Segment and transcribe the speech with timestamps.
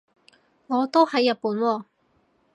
[0.65, 1.83] 我都喺日本喎